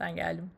Ben 0.00 0.16
geldim. 0.16 0.50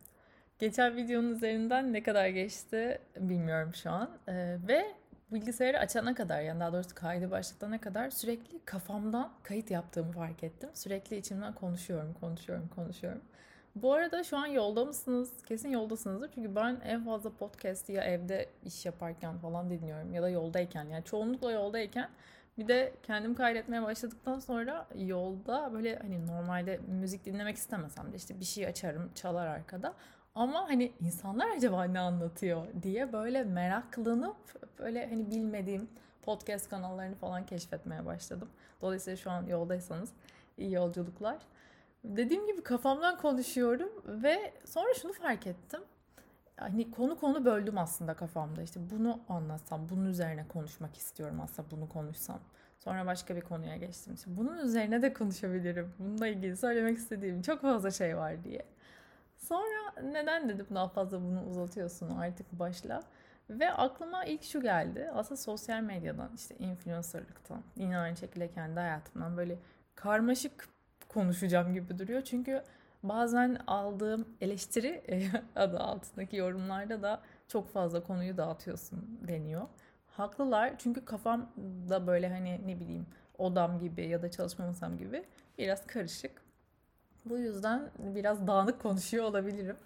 Geçen 0.58 0.96
videonun 0.96 1.34
üzerinden 1.34 1.92
ne 1.92 2.02
kadar 2.02 2.28
geçti 2.28 2.98
bilmiyorum 3.16 3.74
şu 3.74 3.90
an. 3.90 4.10
Ee, 4.28 4.56
ve 4.68 4.94
bilgisayarı 5.32 5.78
açana 5.78 6.14
kadar 6.14 6.40
yani 6.40 6.60
daha 6.60 6.72
doğrusu 6.72 6.94
kaydı 6.94 7.30
başlatana 7.30 7.80
kadar 7.80 8.10
sürekli 8.10 8.64
kafamdan 8.64 9.32
kayıt 9.42 9.70
yaptığımı 9.70 10.12
fark 10.12 10.44
ettim. 10.44 10.70
Sürekli 10.74 11.16
içimden 11.16 11.52
konuşuyorum, 11.52 12.14
konuşuyorum, 12.20 12.68
konuşuyorum. 12.68 13.22
Bu 13.76 13.92
arada 13.92 14.24
şu 14.24 14.36
an 14.36 14.46
yolda 14.46 14.84
mısınız? 14.84 15.32
Kesin 15.46 15.68
yoldasınızdır. 15.68 16.30
Çünkü 16.34 16.54
ben 16.54 16.80
en 16.84 17.04
fazla 17.04 17.30
podcast 17.30 17.88
ya 17.88 18.04
evde 18.04 18.48
iş 18.64 18.86
yaparken 18.86 19.38
falan 19.38 19.70
dinliyorum 19.70 20.14
ya 20.14 20.22
da 20.22 20.28
yoldayken. 20.28 20.84
Yani 20.84 21.04
çoğunlukla 21.04 21.52
yoldayken 21.52 22.08
bir 22.58 22.68
de 22.68 22.92
kendim 23.02 23.34
kaydetmeye 23.34 23.82
başladıktan 23.82 24.38
sonra 24.38 24.86
yolda 24.94 25.70
böyle 25.72 25.96
hani 25.98 26.26
normalde 26.26 26.80
müzik 26.88 27.24
dinlemek 27.24 27.56
istemesem 27.56 28.12
de 28.12 28.16
işte 28.16 28.40
bir 28.40 28.44
şey 28.44 28.66
açarım 28.66 29.10
çalar 29.14 29.46
arkada. 29.46 29.94
Ama 30.34 30.68
hani 30.68 30.92
insanlar 31.00 31.56
acaba 31.56 31.84
ne 31.84 32.00
anlatıyor 32.00 32.66
diye 32.82 33.12
böyle 33.12 33.44
meraklanıp 33.44 34.36
böyle 34.78 35.08
hani 35.08 35.30
bilmediğim 35.30 35.88
podcast 36.22 36.70
kanallarını 36.70 37.14
falan 37.14 37.46
keşfetmeye 37.46 38.06
başladım. 38.06 38.48
Dolayısıyla 38.80 39.16
şu 39.16 39.30
an 39.30 39.46
yoldaysanız 39.46 40.12
iyi 40.58 40.72
yolculuklar. 40.72 41.38
Dediğim 42.04 42.46
gibi 42.46 42.62
kafamdan 42.62 43.18
konuşuyorum 43.18 43.90
ve 44.04 44.52
sonra 44.64 44.94
şunu 44.94 45.12
fark 45.12 45.46
ettim. 45.46 45.80
Hani 46.58 46.90
konu 46.90 47.20
konu 47.20 47.44
böldüm 47.44 47.78
aslında 47.78 48.14
kafamda. 48.14 48.62
İşte 48.62 48.80
bunu 48.90 49.20
anlatsam, 49.28 49.88
bunun 49.88 50.06
üzerine 50.06 50.48
konuşmak 50.48 50.96
istiyorum 50.96 51.40
aslında 51.40 51.70
bunu 51.70 51.88
konuşsam. 51.88 52.40
Sonra 52.78 53.06
başka 53.06 53.36
bir 53.36 53.40
konuya 53.40 53.76
geçtim. 53.76 54.14
İşte 54.14 54.36
bunun 54.36 54.58
üzerine 54.58 55.02
de 55.02 55.12
konuşabilirim. 55.12 55.94
Bununla 55.98 56.26
ilgili 56.26 56.56
söylemek 56.56 56.98
istediğim 56.98 57.42
çok 57.42 57.60
fazla 57.62 57.90
şey 57.90 58.16
var 58.16 58.44
diye. 58.44 58.64
Sonra 59.36 59.92
neden 60.02 60.48
dedim 60.48 60.66
daha 60.74 60.88
fazla 60.88 61.22
bunu 61.22 61.44
uzatıyorsun 61.44 62.10
artık 62.10 62.52
başla. 62.52 63.02
Ve 63.50 63.72
aklıma 63.72 64.24
ilk 64.24 64.42
şu 64.42 64.60
geldi. 64.60 65.10
Aslında 65.14 65.36
sosyal 65.36 65.82
medyadan 65.82 66.30
işte 66.36 66.54
influencerlıktan 66.56 67.62
yine 67.76 67.98
aynı 67.98 68.16
şekilde 68.16 68.50
kendi 68.50 68.80
hayatımdan 68.80 69.36
böyle 69.36 69.58
karmaşık 69.94 70.68
konuşacağım 71.08 71.74
gibi 71.74 71.98
duruyor. 71.98 72.22
Çünkü 72.22 72.62
bazen 73.02 73.58
aldığım 73.66 74.28
eleştiri 74.40 75.02
adı 75.56 75.78
altındaki 75.78 76.36
yorumlarda 76.36 77.02
da 77.02 77.20
çok 77.48 77.72
fazla 77.72 78.02
konuyu 78.02 78.36
dağıtıyorsun 78.36 79.18
deniyor. 79.28 79.62
Haklılar 80.06 80.78
çünkü 80.78 81.04
kafam 81.04 81.52
da 81.88 82.06
böyle 82.06 82.28
hani 82.28 82.60
ne 82.66 82.80
bileyim 82.80 83.06
odam 83.38 83.80
gibi 83.80 84.06
ya 84.06 84.22
da 84.22 84.30
çalışma 84.30 84.66
masam 84.66 84.98
gibi 84.98 85.24
biraz 85.58 85.86
karışık. 85.86 86.42
Bu 87.24 87.38
yüzden 87.38 87.90
biraz 87.98 88.46
dağınık 88.46 88.82
konuşuyor 88.82 89.24
olabilirim. 89.24 89.76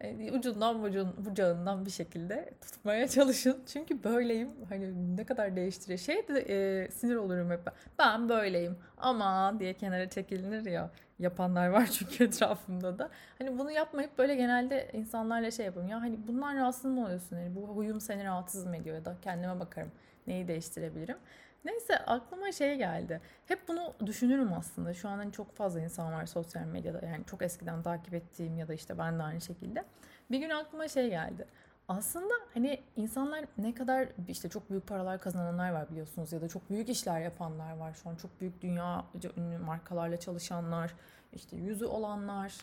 E, 0.00 0.32
ucundan 0.32 0.82
bucun, 0.82 1.14
bucağından 1.18 1.86
bir 1.86 1.90
şekilde 1.90 2.50
tutmaya 2.60 3.08
çalışın. 3.08 3.62
Çünkü 3.66 4.04
böyleyim. 4.04 4.48
Hani 4.68 5.16
ne 5.16 5.24
kadar 5.24 5.56
değiştiriyor. 5.56 5.98
Şey 5.98 6.28
de 6.28 6.40
e, 6.48 6.90
sinir 6.90 7.16
olurum 7.16 7.50
hep. 7.50 7.60
Ben 7.98 8.28
böyleyim 8.28 8.76
ama 8.98 9.56
diye 9.60 9.74
kenara 9.74 10.10
çekilinir 10.10 10.66
ya. 10.66 10.90
Yapanlar 11.20 11.68
var 11.68 11.86
çünkü 11.98 12.24
etrafımda 12.24 12.98
da. 12.98 13.10
Hani 13.38 13.58
bunu 13.58 13.70
yapmayıp 13.70 14.18
böyle 14.18 14.34
genelde 14.34 14.90
insanlarla 14.92 15.50
şey 15.50 15.66
yapıyorum. 15.66 15.90
Ya 15.90 16.00
hani 16.00 16.18
bunlar 16.28 16.56
rahatsız 16.56 16.84
mı 16.84 17.04
oluyorsun? 17.04 17.36
Yani 17.36 17.54
bu 17.54 17.68
huyum 17.68 18.00
seni 18.00 18.24
rahatsız 18.24 18.66
mı 18.66 18.76
ediyor 18.76 18.96
ya 18.96 19.04
da 19.04 19.16
kendime 19.22 19.60
bakarım. 19.60 19.92
Neyi 20.26 20.48
değiştirebilirim? 20.48 21.16
Neyse 21.64 21.98
aklıma 21.98 22.52
şey 22.52 22.76
geldi. 22.76 23.20
Hep 23.46 23.68
bunu 23.68 23.94
düşünürüm 24.06 24.52
aslında. 24.52 24.94
Şu 24.94 25.08
an 25.08 25.16
hani 25.16 25.32
çok 25.32 25.56
fazla 25.56 25.80
insan 25.80 26.12
var 26.12 26.26
sosyal 26.26 26.64
medyada. 26.64 27.06
Yani 27.06 27.24
çok 27.26 27.42
eskiden 27.42 27.82
takip 27.82 28.14
ettiğim 28.14 28.58
ya 28.58 28.68
da 28.68 28.74
işte 28.74 28.98
ben 28.98 29.18
de 29.18 29.22
aynı 29.22 29.40
şekilde. 29.40 29.84
Bir 30.30 30.38
gün 30.38 30.50
aklıma 30.50 30.88
şey 30.88 31.10
geldi. 31.10 31.46
Aslında 31.90 32.34
hani 32.54 32.80
insanlar 32.96 33.44
ne 33.58 33.74
kadar 33.74 34.08
işte 34.28 34.48
çok 34.48 34.70
büyük 34.70 34.86
paralar 34.86 35.20
kazananlar 35.20 35.70
var 35.70 35.90
biliyorsunuz 35.90 36.32
ya 36.32 36.40
da 36.40 36.48
çok 36.48 36.70
büyük 36.70 36.88
işler 36.88 37.20
yapanlar 37.20 37.76
var. 37.76 37.94
Şu 37.94 38.08
an 38.08 38.16
çok 38.16 38.40
büyük 38.40 38.62
dünya 38.62 39.04
ünlü 39.36 39.58
markalarla 39.58 40.16
çalışanlar, 40.16 40.94
işte 41.32 41.56
yüzü 41.56 41.84
olanlar, 41.84 42.54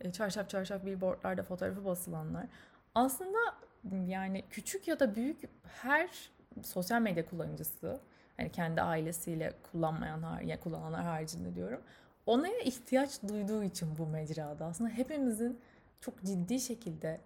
e, 0.00 0.12
çarşaf 0.12 0.48
çarşaf 0.48 0.84
billboardlarda 0.84 1.42
fotoğrafı 1.42 1.84
basılanlar. 1.84 2.46
Aslında 2.94 3.38
yani 4.06 4.44
küçük 4.50 4.88
ya 4.88 5.00
da 5.00 5.14
büyük 5.14 5.40
her 5.82 6.30
sosyal 6.62 7.00
medya 7.00 7.26
kullanıcısı 7.26 8.00
hani 8.36 8.52
kendi 8.52 8.82
ailesiyle 8.82 9.52
kullanmayan 9.72 10.40
ya 10.40 10.60
kullananlar 10.60 11.02
haricinde 11.02 11.54
diyorum. 11.54 11.80
Ona 12.26 12.48
ihtiyaç 12.48 13.22
duyduğu 13.28 13.62
için 13.62 13.98
bu 13.98 14.06
mecrada 14.06 14.64
aslında 14.64 14.90
hepimizin 14.90 15.60
çok 16.00 16.22
ciddi 16.22 16.60
şekilde 16.60 17.20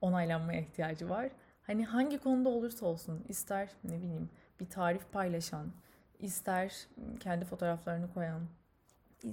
onaylanmaya 0.00 0.60
ihtiyacı 0.60 1.08
var. 1.08 1.30
Hani 1.62 1.84
hangi 1.84 2.18
konuda 2.18 2.48
olursa 2.48 2.86
olsun 2.86 3.24
ister 3.28 3.68
ne 3.84 3.98
bileyim 3.98 4.30
bir 4.60 4.68
tarif 4.68 5.12
paylaşan, 5.12 5.72
ister 6.18 6.86
kendi 7.20 7.44
fotoğraflarını 7.44 8.14
koyan, 8.14 8.40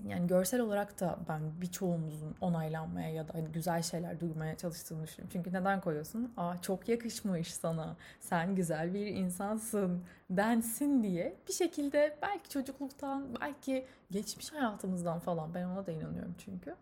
yani 0.08 0.28
görsel 0.28 0.60
olarak 0.60 1.00
da 1.00 1.20
ben 1.30 1.42
birçoğumuzun 1.62 2.36
onaylanmaya 2.42 3.10
ya 3.10 3.28
da 3.28 3.34
hani 3.34 3.52
güzel 3.52 3.82
şeyler 3.82 4.20
duymaya 4.20 4.58
çalıştığını 4.58 5.04
düşünüyorum. 5.04 5.30
Çünkü 5.34 5.54
neden 5.54 5.82
koyuyorsun? 5.82 6.34
Aa 6.38 6.58
çok 6.62 6.90
yakışmış 6.90 7.54
sana. 7.54 7.96
Sen 8.20 8.56
güzel 8.56 8.94
bir 8.94 9.06
insansın. 9.08 10.04
Densin 10.30 11.04
diye 11.04 11.38
bir 11.48 11.54
şekilde 11.54 12.18
belki 12.22 12.50
çocukluktan, 12.50 13.28
belki 13.42 13.86
geçmiş 14.12 14.54
hayatımızdan 14.54 15.20
falan 15.20 15.54
ben 15.54 15.64
ona 15.64 15.86
da 15.86 15.92
inanıyorum 15.92 16.36
çünkü. 16.38 16.76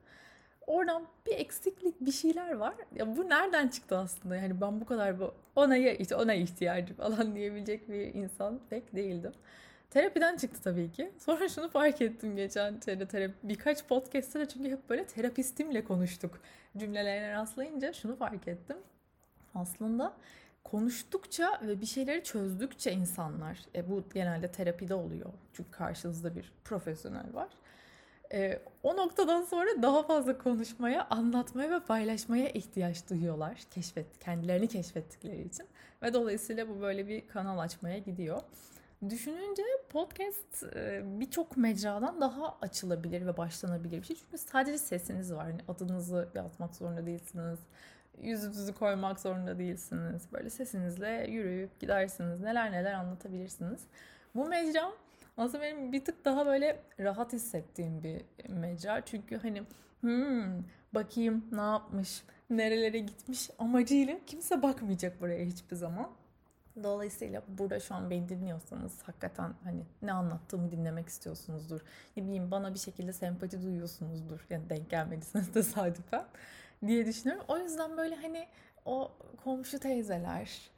Oradan 0.67 1.03
bir 1.25 1.31
eksiklik 1.31 2.01
bir 2.01 2.11
şeyler 2.11 2.51
var. 2.51 2.75
Ya 2.95 3.17
bu 3.17 3.29
nereden 3.29 3.67
çıktı 3.67 3.97
aslında? 3.97 4.35
Yani 4.35 4.61
ben 4.61 4.81
bu 4.81 4.85
kadar 4.85 5.19
bu 5.19 5.33
ona 5.55 5.77
işte 5.77 6.15
ona 6.15 6.33
ihtiyacı 6.33 6.93
falan 6.93 7.35
diyebilecek 7.35 7.89
bir 7.89 8.13
insan 8.13 8.59
pek 8.69 8.95
değildim. 8.95 9.31
Terapiden 9.89 10.37
çıktı 10.37 10.61
tabii 10.63 10.91
ki. 10.91 11.11
Sonra 11.19 11.49
şunu 11.49 11.69
fark 11.69 12.01
ettim 12.01 12.35
geçen 12.35 12.79
terapi 12.79 13.33
birkaç 13.43 13.85
podcast'te 13.85 14.39
de 14.39 14.47
çünkü 14.47 14.71
hep 14.71 14.89
böyle 14.89 15.05
terapistimle 15.05 15.83
konuştuk. 15.83 16.39
Cümlelerine 16.77 17.31
rastlayınca 17.31 17.93
şunu 17.93 18.15
fark 18.15 18.47
ettim. 18.47 18.77
Aslında 19.55 20.13
konuştukça 20.63 21.59
ve 21.61 21.81
bir 21.81 21.85
şeyleri 21.85 22.23
çözdükçe 22.23 22.91
insanlar, 22.91 23.59
e, 23.75 23.89
bu 23.89 24.03
genelde 24.13 24.51
terapide 24.51 24.93
oluyor. 24.93 25.33
Çünkü 25.53 25.71
karşınızda 25.71 26.35
bir 26.35 26.51
profesyonel 26.63 27.33
var. 27.33 27.49
E, 28.33 28.59
o 28.83 28.97
noktadan 28.97 29.43
sonra 29.43 29.69
daha 29.81 30.03
fazla 30.03 30.37
konuşmaya, 30.37 31.07
anlatmaya 31.09 31.71
ve 31.71 31.79
paylaşmaya 31.79 32.49
ihtiyaç 32.49 33.09
duyuyorlar. 33.09 33.63
Keşfet, 33.71 34.19
kendilerini 34.19 34.67
keşfettikleri 34.67 35.41
için. 35.41 35.65
Ve 36.03 36.13
dolayısıyla 36.13 36.69
bu 36.69 36.81
böyle 36.81 37.07
bir 37.07 37.27
kanal 37.27 37.59
açmaya 37.59 37.97
gidiyor. 37.97 38.41
Düşününce 39.09 39.63
podcast 39.89 40.63
e, 40.75 41.01
birçok 41.05 41.57
mecradan 41.57 42.21
daha 42.21 42.57
açılabilir 42.61 43.25
ve 43.25 43.37
başlanabilir 43.37 44.01
bir 44.01 44.05
şey. 44.05 44.15
Çünkü 44.15 44.37
sadece 44.37 44.77
sesiniz 44.77 45.33
var. 45.33 45.47
Yani 45.47 45.61
adınızı 45.67 46.29
yazmak 46.35 46.75
zorunda 46.75 47.05
değilsiniz. 47.05 47.59
Yüzünüzü 48.21 48.73
koymak 48.73 49.19
zorunda 49.19 49.59
değilsiniz. 49.59 50.23
Böyle 50.33 50.49
sesinizle 50.49 51.25
yürüyüp 51.29 51.79
gidersiniz. 51.79 52.39
Neler 52.39 52.71
neler 52.71 52.93
anlatabilirsiniz. 52.93 53.81
Bu 54.35 54.45
mecra 54.45 54.91
aslında 55.37 55.63
benim 55.63 55.91
bir 55.91 56.05
tık 56.05 56.25
daha 56.25 56.45
böyle 56.45 56.83
rahat 56.99 57.33
hissettiğim 57.33 58.03
bir 58.03 58.21
mecra. 58.49 59.01
Çünkü 59.05 59.37
hani 59.37 59.63
hmm, 60.01 60.63
bakayım 60.93 61.45
ne 61.51 61.61
yapmış, 61.61 62.23
nerelere 62.49 62.99
gitmiş 62.99 63.49
amacıyla 63.59 64.15
kimse 64.27 64.61
bakmayacak 64.61 65.21
buraya 65.21 65.45
hiçbir 65.45 65.75
zaman. 65.75 66.09
Dolayısıyla 66.83 67.41
burada 67.47 67.79
şu 67.79 67.95
an 67.95 68.09
beni 68.09 68.29
dinliyorsanız 68.29 69.03
hakikaten 69.03 69.53
hani 69.63 69.83
ne 70.01 70.11
anlattığımı 70.13 70.71
dinlemek 70.71 71.07
istiyorsunuzdur. 71.07 71.81
Ne 72.17 72.23
bileyim 72.23 72.51
bana 72.51 72.73
bir 72.73 72.79
şekilde 72.79 73.13
sempati 73.13 73.63
duyuyorsunuzdur. 73.63 74.45
Yani 74.49 74.69
denk 74.69 74.89
gelmediyseniz 74.89 75.51
tesadüfen 75.51 76.25
diye 76.87 77.05
düşünüyorum. 77.05 77.45
O 77.47 77.57
yüzden 77.57 77.97
böyle 77.97 78.15
hani 78.15 78.47
o 78.85 79.11
komşu 79.43 79.79
teyzeler, 79.79 80.71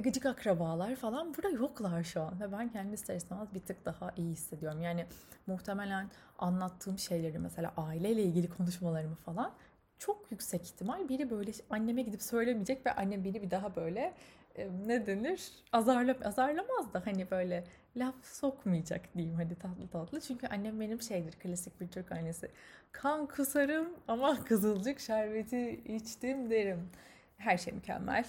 gıcık 0.00 0.26
akrabalar 0.26 0.96
falan 0.96 1.34
burada 1.34 1.50
yoklar 1.50 2.04
şu 2.04 2.22
an. 2.22 2.40
Ve 2.40 2.52
ben 2.52 2.68
kendi 2.68 2.94
ister 2.94 3.20
bir 3.54 3.60
tık 3.60 3.84
daha 3.84 4.12
iyi 4.16 4.32
hissediyorum. 4.32 4.82
Yani 4.82 5.06
muhtemelen 5.46 6.10
anlattığım 6.38 6.98
şeyleri 6.98 7.38
mesela 7.38 7.72
aileyle 7.76 8.22
ilgili 8.22 8.48
konuşmalarımı 8.48 9.14
falan 9.14 9.52
çok 9.98 10.30
yüksek 10.30 10.62
ihtimal 10.62 11.08
biri 11.08 11.30
böyle 11.30 11.52
anneme 11.70 12.02
gidip 12.02 12.22
söylemeyecek 12.22 12.86
ve 12.86 12.92
annem 12.92 13.24
beni 13.24 13.42
bir 13.42 13.50
daha 13.50 13.76
böyle 13.76 14.14
e, 14.56 14.68
ne 14.86 15.06
denir 15.06 15.52
azarla 15.72 16.16
azarlamaz 16.24 16.94
da 16.94 17.06
hani 17.06 17.30
böyle 17.30 17.64
laf 17.96 18.14
sokmayacak 18.22 19.14
diyeyim 19.16 19.36
hadi 19.36 19.54
tatlı 19.54 19.88
tatlı. 19.88 20.20
Çünkü 20.20 20.46
annem 20.46 20.80
benim 20.80 21.02
şeydir 21.02 21.32
klasik 21.32 21.80
bir 21.80 21.88
Türk 21.88 22.12
annesi. 22.12 22.48
Kan 22.92 23.26
kusarım 23.26 23.88
ama 24.08 24.44
kızılcık 24.44 25.00
şerbeti 25.00 25.80
içtim 25.84 26.50
derim. 26.50 26.90
Her 27.38 27.58
şey 27.58 27.72
mükemmel. 27.74 28.24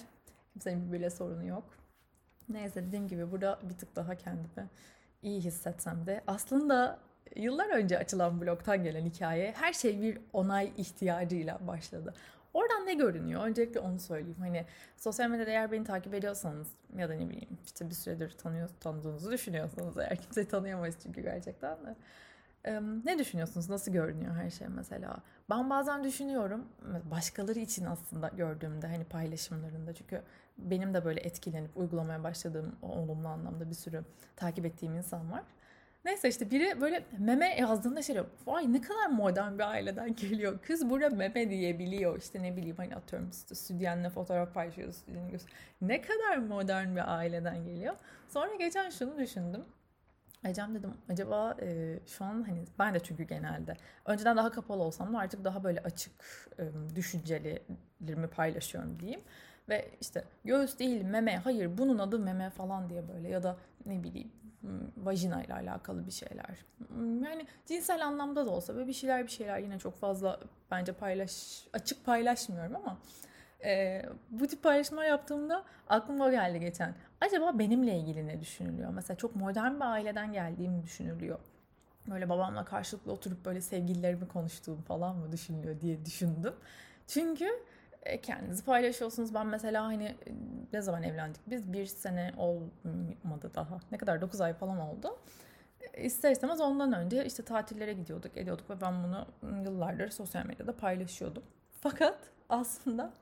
Kimsenin 0.54 0.86
birbiriyle 0.86 1.10
sorunu 1.10 1.46
yok. 1.46 1.64
Neyse 2.48 2.86
dediğim 2.86 3.08
gibi 3.08 3.32
burada 3.32 3.58
bir 3.62 3.74
tık 3.74 3.96
daha 3.96 4.14
kendimi 4.14 4.70
iyi 5.22 5.40
hissetsem 5.40 6.06
de 6.06 6.24
aslında 6.26 6.98
yıllar 7.36 7.68
önce 7.68 7.98
açılan 7.98 8.40
blogtan 8.40 8.84
gelen 8.84 9.06
hikaye 9.06 9.52
her 9.56 9.72
şey 9.72 10.02
bir 10.02 10.18
onay 10.32 10.72
ihtiyacıyla 10.76 11.66
başladı. 11.66 12.14
Oradan 12.54 12.86
ne 12.86 12.94
görünüyor? 12.94 13.46
Öncelikle 13.46 13.80
onu 13.80 13.98
söyleyeyim. 14.00 14.38
Hani 14.38 14.66
sosyal 14.96 15.30
medyada 15.30 15.50
eğer 15.50 15.72
beni 15.72 15.84
takip 15.84 16.14
ediyorsanız 16.14 16.68
ya 16.96 17.08
da 17.08 17.14
ne 17.14 17.28
bileyim 17.28 17.58
işte 17.64 17.88
bir 17.88 17.94
süredir 17.94 18.30
tanıyor, 18.30 18.70
tanıdığınızı 18.80 19.32
düşünüyorsanız 19.32 19.98
eğer 19.98 20.16
kimseyi 20.16 20.48
tanıyamayız 20.48 20.96
çünkü 21.02 21.22
gerçekten 21.22 21.86
de. 21.86 21.96
Ne 23.04 23.18
düşünüyorsunuz? 23.18 23.70
Nasıl 23.70 23.92
görünüyor 23.92 24.34
her 24.34 24.50
şey 24.50 24.68
mesela? 24.68 25.16
Ben 25.50 25.70
bazen 25.70 26.04
düşünüyorum 26.04 26.68
başkaları 27.10 27.58
için 27.58 27.84
aslında 27.84 28.28
gördüğümde 28.28 28.86
hani 28.86 29.04
paylaşımlarında 29.04 29.94
çünkü 29.94 30.22
benim 30.58 30.94
de 30.94 31.04
böyle 31.04 31.20
etkilenip 31.20 31.76
uygulamaya 31.76 32.24
başladığım 32.24 32.76
olumlu 32.82 33.28
anlamda 33.28 33.70
bir 33.70 33.74
sürü 33.74 34.04
takip 34.36 34.66
ettiğim 34.66 34.94
insan 34.94 35.32
var. 35.32 35.42
Neyse 36.04 36.28
işte 36.28 36.50
biri 36.50 36.80
böyle 36.80 37.04
meme 37.18 37.56
yazdığında 37.60 38.02
şey 38.02 38.14
diyor. 38.14 38.26
Vay 38.46 38.72
ne 38.72 38.80
kadar 38.80 39.06
modern 39.06 39.54
bir 39.54 39.70
aileden 39.70 40.14
geliyor. 40.16 40.58
Kız 40.62 40.90
burada 40.90 41.10
meme 41.10 41.50
diyebiliyor. 41.50 42.18
İşte 42.18 42.42
ne 42.42 42.56
bileyim 42.56 42.76
hani 42.76 42.96
atıyorum 42.96 43.32
stüdyenle 43.32 44.10
fotoğraf 44.10 44.54
paylaşıyoruz. 44.54 44.96
Ne 45.80 46.00
kadar 46.00 46.36
modern 46.36 46.96
bir 46.96 47.14
aileden 47.16 47.64
geliyor. 47.64 47.94
Sonra 48.28 48.54
geçen 48.54 48.90
şunu 48.90 49.18
düşündüm. 49.18 49.64
Ecem 50.44 50.74
dedim 50.74 50.94
acaba 51.08 51.56
e, 51.62 51.98
şu 52.06 52.24
an 52.24 52.42
hani 52.42 52.64
ben 52.78 52.94
de 52.94 53.00
çünkü 53.00 53.22
genelde 53.22 53.76
önceden 54.06 54.36
daha 54.36 54.50
kapalı 54.50 54.82
olsam 54.82 55.14
da 55.14 55.18
artık 55.18 55.44
daha 55.44 55.64
böyle 55.64 55.80
açık 55.80 56.12
e, 56.58 56.64
düşüncelerimi 56.94 58.26
paylaşıyorum 58.26 59.00
diyeyim. 59.00 59.20
Ve 59.68 59.90
işte 60.00 60.24
göğüs 60.44 60.78
değil 60.78 61.02
meme 61.02 61.36
hayır 61.36 61.78
bunun 61.78 61.98
adı 61.98 62.18
meme 62.18 62.50
falan 62.50 62.90
diye 62.90 63.08
böyle 63.08 63.28
ya 63.28 63.42
da 63.42 63.56
ne 63.86 64.02
bileyim 64.02 64.32
vajina 64.96 65.44
ile 65.44 65.54
alakalı 65.54 66.06
bir 66.06 66.10
şeyler. 66.10 66.64
Yani 67.24 67.46
cinsel 67.66 68.06
anlamda 68.06 68.46
da 68.46 68.50
olsa 68.50 68.74
böyle 68.74 68.88
bir 68.88 68.92
şeyler 68.92 69.22
bir 69.22 69.30
şeyler 69.30 69.58
yine 69.58 69.78
çok 69.78 69.96
fazla 69.96 70.40
bence 70.70 70.92
paylaş 70.92 71.64
açık 71.72 72.04
paylaşmıyorum 72.04 72.76
ama 72.76 72.98
e, 73.64 74.02
bu 74.30 74.46
tip 74.46 74.62
paylaşımlar 74.62 75.04
yaptığımda 75.04 75.64
aklıma 75.88 76.30
geldi 76.30 76.60
geçen. 76.60 76.94
Acaba 77.20 77.58
benimle 77.58 77.98
ilgili 77.98 78.26
ne 78.26 78.40
düşünülüyor? 78.40 78.90
Mesela 78.90 79.16
çok 79.16 79.36
modern 79.36 79.76
bir 79.76 79.84
aileden 79.84 80.32
geldiğim 80.32 80.82
düşünülüyor. 80.82 81.38
Böyle 82.10 82.28
babamla 82.28 82.64
karşılıklı 82.64 83.12
oturup 83.12 83.44
böyle 83.44 83.60
sevgililerimi 83.60 84.28
konuştuğum 84.28 84.82
falan 84.82 85.16
mı 85.16 85.32
düşünülüyor 85.32 85.80
diye 85.80 86.04
düşündüm. 86.04 86.54
Çünkü 87.06 87.48
e, 88.02 88.20
kendinizi 88.20 88.64
paylaşıyorsunuz. 88.64 89.34
Ben 89.34 89.46
mesela 89.46 89.84
hani 89.84 90.16
ne 90.72 90.82
zaman 90.82 91.02
evlendik 91.02 91.42
biz? 91.46 91.72
Bir 91.72 91.86
sene 91.86 92.32
olmadı 92.36 93.50
daha. 93.54 93.78
Ne 93.92 93.98
kadar? 93.98 94.20
Dokuz 94.20 94.40
ay 94.40 94.52
falan 94.54 94.78
oldu. 94.80 95.18
İster 95.96 96.30
istemez 96.30 96.60
ondan 96.60 96.92
önce 96.92 97.24
işte 97.24 97.42
tatillere 97.42 97.92
gidiyorduk, 97.92 98.36
ediyorduk 98.36 98.70
ve 98.70 98.80
ben 98.80 99.04
bunu 99.04 99.26
yıllardır 99.64 100.08
sosyal 100.08 100.46
medyada 100.46 100.76
paylaşıyordum. 100.76 101.42
Fakat 101.80 102.18
aslında 102.48 103.12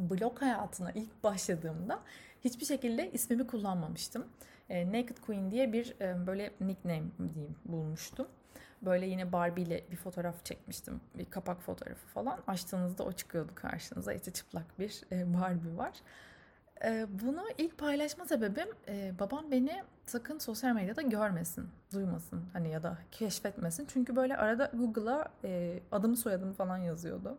blog 0.00 0.42
hayatına 0.42 0.90
ilk 0.90 1.24
başladığımda 1.24 2.00
hiçbir 2.44 2.64
şekilde 2.64 3.12
ismimi 3.12 3.46
kullanmamıştım. 3.46 4.26
Naked 4.70 5.18
Queen 5.26 5.50
diye 5.50 5.72
bir 5.72 5.96
böyle 6.26 6.52
nickname 6.60 7.06
diyeyim 7.34 7.56
bulmuştum. 7.64 8.26
Böyle 8.82 9.06
yine 9.06 9.32
Barbie 9.32 9.62
ile 9.64 9.84
bir 9.90 9.96
fotoğraf 9.96 10.44
çekmiştim. 10.44 11.00
Bir 11.14 11.24
kapak 11.24 11.62
fotoğrafı 11.62 12.06
falan. 12.06 12.40
Açtığınızda 12.46 13.04
o 13.04 13.12
çıkıyordu 13.12 13.52
karşınıza. 13.54 14.12
İşte 14.12 14.30
çıplak 14.30 14.78
bir 14.78 15.02
e, 15.12 15.34
Barbie 15.34 15.76
var. 15.76 15.92
E, 16.84 17.06
bunu 17.22 17.44
ilk 17.58 17.78
paylaşma 17.78 18.24
sebebim 18.24 18.68
e, 18.88 19.12
babam 19.18 19.50
beni 19.50 19.82
sakın 20.06 20.38
sosyal 20.38 20.74
medyada 20.74 21.02
görmesin, 21.02 21.68
duymasın 21.92 22.44
hani 22.52 22.70
ya 22.70 22.82
da 22.82 22.98
keşfetmesin. 23.12 23.86
Çünkü 23.86 24.16
böyle 24.16 24.36
arada 24.36 24.70
Google'a 24.74 25.28
adımı 25.92 26.16
soyadımı 26.16 26.52
falan 26.52 26.78
yazıyordu. 26.78 27.38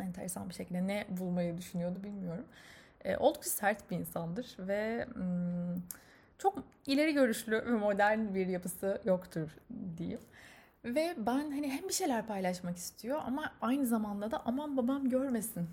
Enteresan 0.00 0.48
bir 0.48 0.54
şekilde 0.54 0.86
ne 0.86 1.06
bulmayı 1.08 1.58
düşünüyordu 1.58 2.02
bilmiyorum. 2.04 2.44
Oldukça 3.18 3.50
sert 3.50 3.90
bir 3.90 3.96
insandır 3.96 4.56
ve 4.58 5.06
hmm, 5.14 5.82
çok 6.38 6.64
ileri 6.86 7.14
görüşlü 7.14 7.52
ve 7.52 7.70
modern 7.70 8.34
bir 8.34 8.46
yapısı 8.46 9.00
yoktur 9.04 9.50
diyeyim. 9.98 10.20
Ve 10.84 11.14
ben 11.18 11.50
hani 11.50 11.70
hem 11.70 11.88
bir 11.88 11.92
şeyler 11.92 12.26
paylaşmak 12.26 12.76
istiyor 12.76 13.20
ama 13.26 13.52
aynı 13.60 13.86
zamanda 13.86 14.30
da 14.30 14.42
aman 14.44 14.76
babam 14.76 15.08
görmesin 15.08 15.68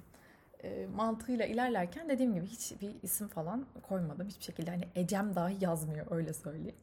e, 0.64 0.88
mantığıyla 0.96 1.46
ilerlerken 1.46 2.10
dediğim 2.10 2.34
gibi 2.34 2.46
hiç 2.46 2.82
bir 2.82 2.96
isim 3.04 3.28
falan 3.28 3.66
koymadım. 3.90 4.28
Hiçbir 4.28 4.44
şekilde 4.44 4.72
hani 4.72 4.84
Ecem 4.96 5.36
dahi 5.36 5.66
yazmıyor 5.66 6.06
öyle 6.12 6.34
söyleyeyim. 6.34 6.76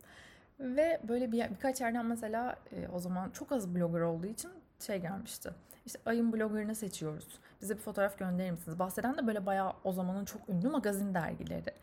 Ve 0.60 1.00
böyle 1.08 1.32
bir 1.32 1.50
birkaç 1.50 1.80
yerden 1.80 2.06
mesela 2.06 2.56
e, 2.72 2.88
o 2.88 2.98
zaman 2.98 3.30
çok 3.30 3.52
az 3.52 3.74
blogger 3.74 4.00
olduğu 4.00 4.26
için 4.26 4.50
şey 4.80 4.98
gelmişti. 4.98 5.50
İşte 5.86 5.98
ayın 6.06 6.32
bloggerını 6.32 6.74
seçiyoruz. 6.74 7.28
Bize 7.62 7.74
bir 7.74 7.80
fotoğraf 7.80 8.18
gönderir 8.18 8.50
misiniz? 8.50 8.78
Bahseden 8.78 9.18
de 9.18 9.26
böyle 9.26 9.46
bayağı 9.46 9.72
o 9.84 9.92
zamanın 9.92 10.24
çok 10.24 10.48
ünlü 10.48 10.68
magazin 10.68 11.14
dergileri. 11.14 11.74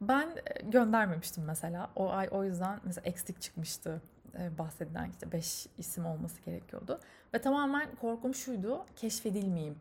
Ben 0.00 0.28
e, 0.46 0.62
göndermemiştim 0.62 1.44
mesela. 1.44 1.90
O 1.96 2.10
ay 2.10 2.28
o 2.30 2.44
yüzden 2.44 2.80
mesela 2.84 3.02
eksik 3.04 3.40
çıkmıştı 3.40 4.02
e, 4.38 4.58
bahsedilen 4.58 5.10
işte 5.10 5.32
5 5.32 5.66
isim 5.78 6.06
olması 6.06 6.42
gerekiyordu. 6.42 7.00
Ve 7.34 7.40
tamamen 7.40 7.94
korkum 8.00 8.34
şuydu 8.34 8.86
keşfedilmeyeyim. 8.96 9.78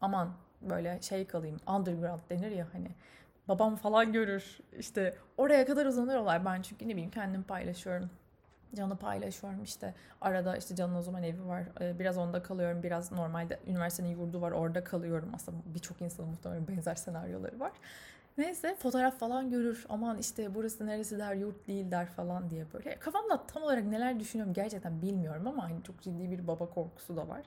Aman 0.00 0.32
böyle 0.60 1.02
şey 1.02 1.26
kalayım 1.26 1.56
underground 1.66 2.20
denir 2.30 2.50
ya 2.50 2.66
hani 2.72 2.90
babam 3.48 3.76
falan 3.76 4.12
görür 4.12 4.58
işte 4.78 5.16
oraya 5.36 5.66
kadar 5.66 5.86
uzanır 5.86 6.16
olay 6.16 6.44
ben 6.44 6.62
çünkü 6.62 6.88
ne 6.88 6.92
bileyim 6.92 7.10
kendim 7.10 7.42
paylaşıyorum 7.42 8.10
Can'ı 8.74 8.96
paylaşıyorum 8.96 9.62
işte 9.62 9.94
arada 10.20 10.56
işte 10.56 10.76
Can'ın 10.76 10.94
o 10.94 11.02
zaman 11.02 11.22
evi 11.22 11.46
var 11.46 11.64
e, 11.80 11.98
biraz 11.98 12.18
onda 12.18 12.42
kalıyorum 12.42 12.82
biraz 12.82 13.12
normalde 13.12 13.60
üniversitenin 13.66 14.08
yurdu 14.08 14.40
var 14.40 14.52
orada 14.52 14.84
kalıyorum 14.84 15.30
aslında 15.34 15.58
birçok 15.74 16.02
insanın 16.02 16.28
muhtemelen 16.28 16.68
benzer 16.68 16.94
senaryoları 16.94 17.60
var 17.60 17.72
Neyse 18.38 18.76
fotoğraf 18.78 19.18
falan 19.18 19.50
görür. 19.50 19.86
Aman 19.88 20.18
işte 20.18 20.54
burası 20.54 20.86
neresi 20.86 21.18
der, 21.18 21.34
yurt 21.34 21.66
değil 21.66 21.90
der 21.90 22.06
falan 22.06 22.50
diye 22.50 22.66
böyle. 22.74 22.98
Kafamda 22.98 23.46
tam 23.46 23.62
olarak 23.62 23.84
neler 23.84 24.20
düşünüyorum 24.20 24.54
gerçekten 24.54 25.02
bilmiyorum 25.02 25.46
ama 25.46 25.64
hani 25.64 25.82
çok 25.82 26.00
ciddi 26.00 26.30
bir 26.30 26.46
baba 26.46 26.70
korkusu 26.70 27.16
da 27.16 27.28
var. 27.28 27.42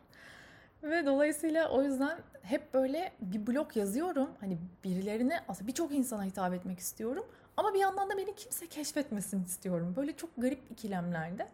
Ve 0.83 1.05
dolayısıyla 1.05 1.69
o 1.69 1.83
yüzden 1.83 2.19
hep 2.41 2.73
böyle 2.73 3.11
bir 3.21 3.47
blog 3.47 3.77
yazıyorum. 3.77 4.29
Hani 4.39 4.57
birilerine 4.83 5.39
aslında 5.47 5.67
birçok 5.67 5.91
insana 5.91 6.23
hitap 6.23 6.53
etmek 6.53 6.79
istiyorum. 6.79 7.25
Ama 7.57 7.73
bir 7.73 7.79
yandan 7.79 8.09
da 8.09 8.17
beni 8.17 8.35
kimse 8.35 8.67
keşfetmesin 8.67 9.43
istiyorum. 9.43 9.93
Böyle 9.95 10.17
çok 10.17 10.29
garip 10.37 10.71
ikilemlerde. 10.71 11.47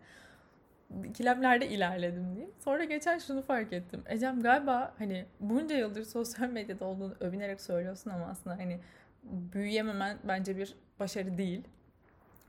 ikilemlerde 1.05 1.69
ilerledim 1.69 2.35
diyeyim. 2.35 2.53
Sonra 2.63 2.83
geçen 2.83 3.17
şunu 3.19 3.41
fark 3.41 3.73
ettim. 3.73 4.03
Ecem 4.05 4.41
galiba 4.41 4.93
hani 4.97 5.25
bunca 5.39 5.77
yıldır 5.77 6.03
sosyal 6.03 6.49
medyada 6.49 6.85
olduğunu 6.85 7.13
övünerek 7.19 7.61
söylüyorsun 7.61 8.09
ama 8.11 8.25
aslında 8.25 8.57
hani 8.57 8.79
büyüyememen 9.23 10.17
bence 10.23 10.57
bir 10.57 10.75
başarı 10.99 11.37
değil. 11.37 11.63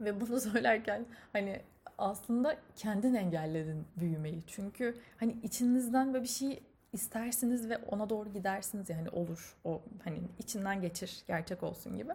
Ve 0.01 0.21
bunu 0.21 0.41
söylerken 0.53 1.07
hani 1.33 1.61
aslında 1.99 2.57
kendin 2.77 3.15
engelledin 3.15 3.85
büyümeyi. 3.97 4.43
Çünkü 4.47 4.97
hani 5.17 5.37
içinizden 5.43 6.15
böyle 6.15 6.25
bir 6.25 6.29
şey 6.29 6.63
istersiniz 6.93 7.69
ve 7.69 7.79
ona 7.79 8.11
doğru 8.11 8.33
gidersiniz 8.33 8.91
yani 8.91 9.09
olur 9.09 9.57
o 9.65 9.83
hani 10.05 10.19
içinden 10.39 10.81
geçir 10.81 11.23
gerçek 11.27 11.63
olsun 11.63 11.97
gibi. 11.99 12.13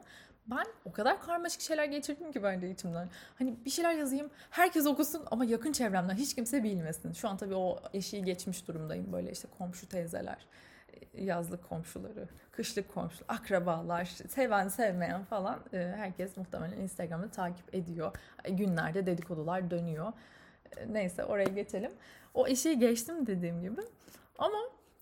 Ben 0.52 0.66
o 0.86 0.92
kadar 0.92 1.22
karmaşık 1.22 1.62
şeyler 1.62 1.86
geçirdim 1.86 2.32
ki 2.32 2.44
bence 2.44 2.70
içimden. 2.70 3.10
Hani 3.40 3.56
bir 3.66 3.70
şeyler 3.70 3.94
yazayım 3.94 4.30
herkes 4.50 4.86
okusun 4.86 5.24
ama 5.32 5.46
yakın 5.46 5.72
çevremden 5.72 6.16
hiç 6.16 6.36
kimse 6.36 6.64
bilmesin. 6.64 7.14
Şu 7.14 7.30
an 7.30 7.38
tabii 7.38 7.56
o 7.56 7.80
eşiği 7.94 8.24
geçmiş 8.24 8.68
durumdayım 8.68 9.14
böyle 9.14 9.32
işte 9.32 9.48
komşu 9.58 9.90
teyzeler 9.90 10.48
yazlık 11.14 11.70
komşuları, 11.70 12.28
kışlık 12.52 12.94
komşu, 12.94 13.26
akrabalar, 13.28 14.06
seven 14.06 14.68
sevmeyen 14.68 15.24
falan 15.24 15.60
e, 15.74 15.78
herkes 15.78 16.38
muhtemelen 16.38 16.78
Instagram'ı 16.78 17.30
takip 17.30 17.76
ediyor. 17.76 18.12
Günlerde 18.50 19.06
dedikodular 19.06 19.72
dönüyor. 19.72 20.14
E, 20.78 20.94
neyse 20.94 21.26
oraya 21.26 21.50
geçelim. 21.50 21.92
O 22.34 22.48
işi 22.48 22.80
geçtim 22.80 23.28
dediğim 23.28 23.62
gibi. 23.62 23.82
Ama 24.38 24.58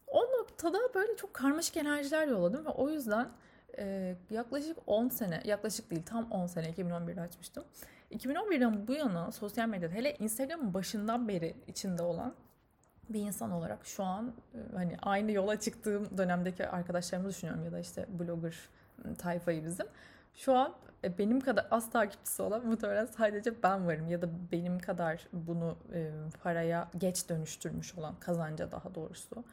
o 0.07 0.21
noktada 0.21 0.77
böyle 0.95 1.15
çok 1.15 1.33
karmaşık 1.33 1.77
enerjiler 1.77 2.27
yolladım 2.27 2.65
ve 2.65 2.69
o 2.69 2.89
yüzden 2.89 3.29
e, 3.77 4.15
yaklaşık 4.29 4.77
10 4.87 5.09
sene, 5.09 5.41
yaklaşık 5.45 5.91
değil 5.91 6.03
tam 6.05 6.31
10 6.31 6.47
sene 6.47 6.69
2011'de 6.69 7.21
açmıştım. 7.21 7.63
2011'den 8.11 8.87
bu 8.87 8.93
yana 8.93 9.31
sosyal 9.31 9.67
medyada 9.67 9.93
hele 9.93 10.15
Instagram'ın 10.15 10.73
başından 10.73 11.27
beri 11.27 11.55
içinde 11.67 12.01
olan 12.01 12.33
bir 13.09 13.19
insan 13.19 13.51
olarak 13.51 13.85
şu 13.85 14.03
an 14.03 14.33
hani 14.75 14.97
aynı 15.01 15.31
yola 15.31 15.59
çıktığım 15.59 16.17
dönemdeki 16.17 16.67
arkadaşlarımı 16.67 17.29
düşünüyorum 17.29 17.65
ya 17.65 17.71
da 17.71 17.79
işte 17.79 18.05
blogger 18.19 18.55
tayfayı 19.17 19.65
bizim. 19.65 19.87
Şu 20.35 20.53
an 20.53 20.73
e, 21.03 21.17
benim 21.17 21.39
kadar 21.39 21.67
az 21.71 21.89
takipçisi 21.89 22.41
olan 22.41 22.65
muhtemelen 22.65 23.05
sadece 23.05 23.63
ben 23.63 23.87
varım 23.87 24.09
ya 24.09 24.21
da 24.21 24.29
benim 24.51 24.79
kadar 24.79 25.27
bunu 25.33 25.77
e, 25.93 26.11
paraya 26.43 26.89
geç 26.97 27.29
dönüştürmüş 27.29 27.95
olan 27.95 28.15
kazanca 28.19 28.71
daha 28.71 28.95
doğrusu. 28.95 29.43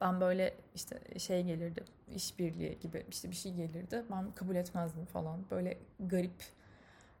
Ben 0.00 0.20
böyle 0.20 0.54
işte 0.74 1.18
şey 1.18 1.42
gelirdi 1.42 1.84
işbirliği 2.14 2.78
gibi 2.80 3.06
işte 3.10 3.30
bir 3.30 3.36
şey 3.36 3.54
gelirdi 3.54 4.04
ben 4.10 4.30
kabul 4.32 4.56
etmezdim 4.56 5.04
falan 5.04 5.50
böyle 5.50 5.78
garip 6.00 6.44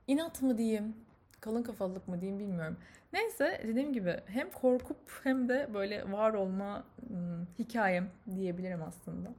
inat 0.06 0.42
mı 0.42 0.58
diyeyim 0.58 0.96
kalın 1.40 1.62
kafalılık 1.62 2.08
mı 2.08 2.20
diyeyim 2.20 2.40
bilmiyorum. 2.40 2.76
Neyse 3.12 3.62
dediğim 3.68 3.92
gibi 3.92 4.20
hem 4.26 4.50
korkup 4.50 5.20
hem 5.22 5.48
de 5.48 5.68
böyle 5.74 6.12
var 6.12 6.34
olma 6.34 6.84
ım, 7.10 7.48
hikayem 7.58 8.10
diyebilirim 8.36 8.82
aslında. 8.82 9.30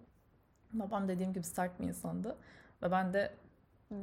Babam 0.74 1.08
dediğim 1.08 1.34
gibi 1.34 1.43
sert 1.43 1.79
bir 1.79 1.88
insandı. 1.88 2.38
Ve 2.84 2.91
ben 2.91 3.13
de 3.13 3.31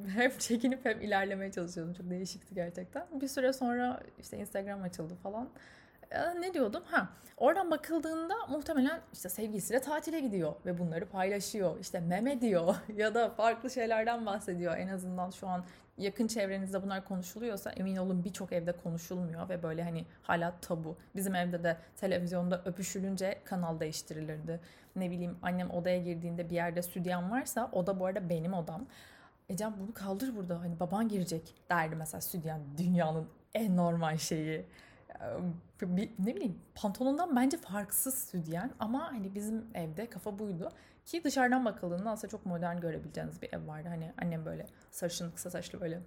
hem 0.07 0.31
çekinip 0.38 0.85
hem 0.85 1.00
ilerlemeye 1.00 1.52
çalışıyordum. 1.52 1.95
Çok 1.95 2.11
değişikti 2.11 2.55
gerçekten. 2.55 3.07
Bir 3.21 3.28
süre 3.28 3.52
sonra 3.52 4.00
işte 4.19 4.38
Instagram 4.38 4.83
açıldı 4.83 5.14
falan. 5.14 5.49
Ee, 6.11 6.41
ne 6.41 6.55
diyordum? 6.55 6.83
Ha, 6.87 7.09
oradan 7.37 7.71
bakıldığında 7.71 8.35
muhtemelen 8.49 9.01
işte 9.13 9.29
sevgilisiyle 9.29 9.81
tatile 9.81 10.21
gidiyor 10.21 10.55
ve 10.67 10.79
bunları 10.79 11.07
paylaşıyor. 11.07 11.81
İşte 11.81 12.01
meme 12.01 12.41
diyor 12.41 12.75
ya 12.97 13.15
da 13.15 13.31
farklı 13.31 13.71
şeylerden 13.71 14.27
bahsediyor. 14.27 14.77
En 14.77 14.89
azından 14.89 15.31
şu 15.31 15.49
an 15.49 15.65
yakın 15.99 16.27
çevrenizde 16.27 16.83
bunlar 16.83 17.05
konuşuluyorsa 17.05 17.71
emin 17.71 17.97
olun 17.97 18.25
birçok 18.25 18.53
evde 18.53 18.73
konuşulmuyor 18.73 19.49
ve 19.49 19.63
böyle 19.63 19.83
hani 19.83 20.05
hala 20.23 20.55
tabu. 20.61 20.97
Bizim 21.17 21.35
evde 21.35 21.65
de 21.65 21.77
televizyonda 21.97 22.63
öpüşülünce 22.65 23.41
kanal 23.45 23.81
değiştirilirdi. 23.81 24.61
Ne 24.97 25.11
bileyim 25.11 25.39
annem 25.43 25.71
odaya 25.71 25.99
girdiğinde 25.99 26.51
bir 26.51 26.55
yerde 26.55 26.83
stüdyen 26.83 27.31
varsa 27.31 27.71
o 27.73 27.87
da 27.87 28.01
bu 28.01 28.07
arada 28.07 28.29
benim 28.29 28.55
odam. 28.55 28.87
Ecem 29.49 29.75
bunu 29.81 29.95
kaldır 29.95 30.37
burada 30.37 30.61
hani 30.61 30.81
baban 30.81 31.09
girecek 31.09 31.55
derdi 31.71 31.97
mesela 31.97 32.21
stüdyen 32.21 32.61
dünyanın 32.79 33.29
en 33.55 33.77
normal 33.77 34.17
şeyi. 34.17 34.67
Bir, 35.83 36.11
ne 36.19 36.37
bileyim 36.37 36.59
pantolondan 36.75 37.37
bence 37.37 37.57
farksız 37.57 38.15
stüdyen 38.15 38.71
ama 38.79 39.13
hani 39.13 39.35
bizim 39.35 39.65
evde 39.75 40.11
kafa 40.11 40.39
buydu. 40.39 40.73
Ki 41.07 41.25
dışarıdan 41.25 41.65
bakıldığında 41.65 42.11
aslında 42.11 42.31
çok 42.31 42.47
modern 42.47 42.81
görebileceğiniz 42.81 43.43
bir 43.43 43.53
ev 43.53 43.67
vardı. 43.67 43.89
Hani 43.89 44.13
annem 44.23 44.45
böyle 44.45 44.67
sarışın 44.91 45.31
kısa 45.31 45.51
saçlı 45.51 45.81
böyle 45.81 46.01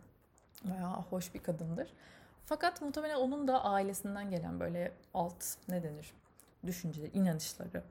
bayağı 0.65 0.95
hoş 0.95 1.33
bir 1.33 1.43
kadındır. 1.43 1.93
Fakat 2.45 2.81
muhtemelen 2.81 3.15
onun 3.15 3.47
da 3.47 3.63
ailesinden 3.63 4.29
gelen 4.29 4.59
böyle 4.59 4.91
alt 5.13 5.45
ne 5.69 5.83
denir 5.83 6.13
düşünceleri, 6.65 7.11
inanışları 7.17 7.83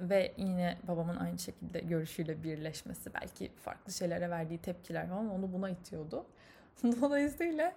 ve 0.00 0.34
yine 0.36 0.78
babamın 0.88 1.16
aynı 1.16 1.38
şekilde 1.38 1.80
görüşüyle 1.80 2.42
birleşmesi 2.42 3.14
belki 3.14 3.52
farklı 3.56 3.92
şeylere 3.92 4.30
verdiği 4.30 4.58
tepkiler 4.58 5.08
falan 5.08 5.30
onu 5.30 5.52
buna 5.52 5.70
itiyordu. 5.70 6.26
Dolayısıyla 6.82 7.72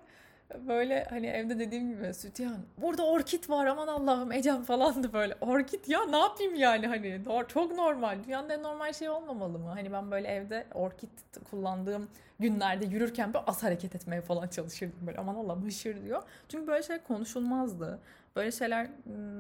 böyle 0.68 1.04
hani 1.10 1.28
evde 1.28 1.60
dediğim 1.60 1.90
gibi 1.90 2.14
sütyen 2.14 2.58
burada 2.78 3.06
orkid 3.06 3.50
var 3.50 3.66
aman 3.66 3.88
Allah'ım 3.88 4.32
Ecem 4.32 4.64
falandı 4.64 5.14
böyle. 5.14 5.36
Orkid? 5.42 5.88
Ya 5.88 6.06
ne 6.06 6.18
yapayım 6.18 6.56
yani? 6.56 6.88
Hani 6.88 7.22
çok 7.48 7.76
normal. 7.76 8.24
Dünyanın 8.24 8.50
en 8.50 8.64
normal 8.64 8.94
şey 8.94 9.10
olmamalı 9.10 9.60
mı? 9.60 9.70
Hani 9.70 9.92
ben 9.92 10.12
böyle 10.12 10.28
evde 10.28 10.68
orkid 10.74 11.10
kullandığım 11.52 12.10
günlerde 12.40 12.86
yürürken 12.86 13.34
böyle 13.34 13.46
az 13.46 13.64
hareket 13.64 13.96
etmeye 13.96 14.22
falan 14.22 14.48
çalışırdım 14.48 15.08
böyle. 15.08 15.18
Aman 15.18 15.36
Allah'ım 15.36 15.66
hışır 15.66 16.04
diyor. 16.04 16.24
Çünkü 16.50 16.68
böyle 16.68 16.84
şey 16.84 16.98
konuşulmazdı. 16.98 18.00
Böyle 18.36 18.52
şeyler 18.52 18.88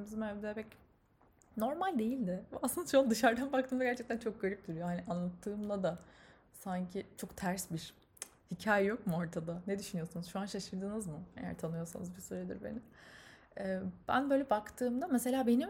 bizim 0.05 0.23
evde 0.23 0.53
pek 0.53 0.65
normal 1.57 1.99
değildi. 1.99 2.43
Aslında 2.61 2.87
şu 2.87 2.99
an 2.99 3.09
dışarıdan 3.09 3.53
baktığımda 3.53 3.83
gerçekten 3.83 4.17
çok 4.17 4.41
garip 4.41 4.67
duruyor. 4.67 4.87
Hani 4.87 5.03
anlattığımda 5.09 5.83
da 5.83 5.97
sanki 6.53 7.05
çok 7.17 7.37
ters 7.37 7.71
bir 7.71 7.93
hikaye 8.51 8.85
yok 8.85 9.07
mu 9.07 9.17
ortada? 9.17 9.61
Ne 9.67 9.79
düşünüyorsunuz? 9.79 10.27
Şu 10.27 10.39
an 10.39 10.45
şaşırdınız 10.45 11.07
mı? 11.07 11.19
Eğer 11.37 11.57
tanıyorsanız 11.57 12.15
bir 12.15 12.21
süredir 12.21 12.63
beni. 12.63 12.79
Ben 14.07 14.29
böyle 14.29 14.49
baktığımda 14.49 15.07
mesela 15.07 15.47
benim 15.47 15.69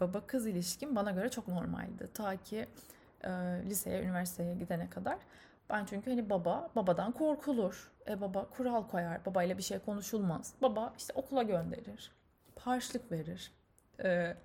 baba 0.00 0.26
kız 0.26 0.46
ilişkim 0.46 0.96
bana 0.96 1.10
göre 1.10 1.28
çok 1.28 1.48
normaldi. 1.48 2.08
Ta 2.14 2.36
ki 2.36 2.66
liseye, 3.64 4.02
üniversiteye 4.02 4.54
gidene 4.54 4.90
kadar. 4.90 5.18
Ben 5.70 5.84
çünkü 5.84 6.10
hani 6.10 6.30
baba, 6.30 6.70
babadan 6.76 7.12
korkulur. 7.12 7.92
E 8.08 8.20
baba 8.20 8.44
kural 8.50 8.88
koyar, 8.88 9.26
babayla 9.26 9.58
bir 9.58 9.62
şey 9.62 9.78
konuşulmaz. 9.78 10.54
Baba 10.62 10.92
işte 10.98 11.12
okula 11.16 11.42
gönderir, 11.42 12.12
harçlık 12.58 13.12
verir, 13.12 13.52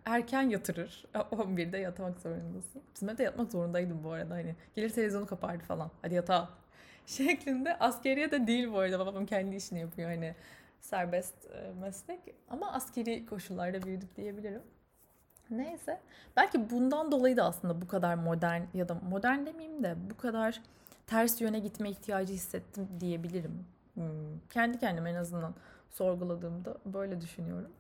erken 0.06 0.42
yatırır. 0.42 1.06
11'de 1.14 1.78
yatmak 1.78 2.20
zorundasın. 2.20 2.82
Bizim 2.96 3.10
evde 3.10 3.24
yatmak 3.24 3.52
zorundaydım 3.52 4.04
bu 4.04 4.12
arada 4.12 4.34
hani. 4.34 4.56
Gelir 4.76 4.90
televizyonu 4.90 5.26
kapardı 5.26 5.64
falan. 5.64 5.92
Hadi 6.02 6.14
yatağa 6.14 6.50
şeklinde. 7.08 7.78
Askeriye 7.78 8.32
de 8.32 8.48
değil 8.48 8.72
bu 8.74 8.80
arada. 8.80 9.06
Babam 9.06 9.26
kendi 9.26 9.56
işini 9.56 9.80
yapıyor 9.80 10.10
hani 10.10 10.36
serbest 10.82 11.46
e, 11.46 11.74
meslek. 11.82 12.20
Ama 12.50 12.72
askeri 12.72 13.26
koşullarda 13.26 13.82
büyüdük 13.82 14.16
diyebilirim. 14.18 14.62
Neyse. 15.50 16.02
Belki 16.36 16.70
bundan 16.70 17.12
dolayı 17.12 17.38
da 17.38 17.44
aslında 17.44 17.82
bu 17.82 17.88
kadar 17.88 18.16
modern 18.16 18.62
ya 18.74 18.90
da 18.90 18.96
modern 19.10 19.46
demeyeyim 19.46 19.84
de 19.84 19.96
bu 20.12 20.18
kadar 20.18 20.62
ters 21.08 21.42
yöne 21.42 21.60
gitme 21.60 21.90
ihtiyacı 21.90 22.34
hissettim 22.34 22.88
diyebilirim. 23.00 23.66
Hmm. 23.94 24.40
Kendi 24.50 24.80
kendime 24.80 25.10
en 25.10 25.16
azından 25.16 25.56
sorguladığımda 25.90 26.78
böyle 26.86 27.22
düşünüyorum. 27.22 27.72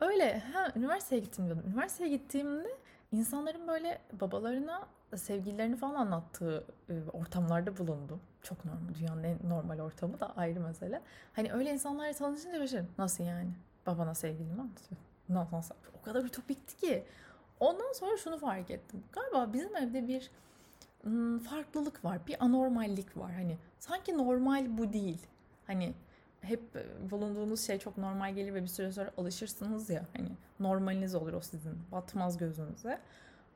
Öyle 0.00 0.38
ha 0.38 0.68
üniversiteye 0.76 1.20
gittim 1.20 1.46
diyordum. 1.46 1.64
Üniversiteye 1.70 2.10
gittiğimde 2.10 2.68
insanların 3.12 3.68
böyle 3.68 3.98
babalarına 4.12 4.86
sevgililerini 5.16 5.76
falan 5.76 5.94
anlattığı 5.94 6.64
e, 6.88 6.94
ortamlarda 7.12 7.76
bulundum. 7.76 8.20
Çok 8.42 8.64
normal. 8.64 8.94
Dünyanın 8.94 9.24
en 9.24 9.38
normal 9.48 9.80
ortamı 9.80 10.20
da 10.20 10.36
ayrı 10.36 10.60
mesele. 10.60 11.02
Hani 11.32 11.52
öyle 11.52 11.72
insanlarla 11.72 12.12
tanışınca 12.12 12.60
başarım. 12.60 12.88
Nasıl 12.98 13.24
yani? 13.24 13.50
Babana 13.86 14.14
sevgilimi 14.14 14.60
anlatıyor. 14.60 15.00
Nasıl, 15.28 15.56
nasıl? 15.56 15.74
O 16.00 16.04
kadar 16.04 16.24
ütopikti 16.24 16.76
ki. 16.76 17.04
Ondan 17.60 17.92
sonra 17.92 18.16
şunu 18.16 18.38
fark 18.38 18.70
ettim. 18.70 19.04
Galiba 19.12 19.52
bizim 19.52 19.76
evde 19.76 20.08
bir 20.08 20.30
farklılık 21.40 22.04
var. 22.04 22.26
Bir 22.26 22.44
anormallik 22.44 23.16
var. 23.16 23.32
Hani 23.32 23.58
sanki 23.78 24.18
normal 24.18 24.78
bu 24.78 24.92
değil. 24.92 25.26
Hani 25.66 25.94
hep 26.40 26.62
bulunduğunuz 27.10 27.66
şey 27.66 27.78
çok 27.78 27.98
normal 27.98 28.34
gelir 28.34 28.54
ve 28.54 28.62
bir 28.62 28.68
süre 28.68 28.92
sonra 28.92 29.10
alışırsınız 29.18 29.90
ya. 29.90 30.04
Hani 30.16 30.28
normaliniz 30.60 31.14
olur 31.14 31.32
o 31.32 31.40
sizin. 31.40 31.78
Batmaz 31.92 32.38
gözünüze. 32.38 33.00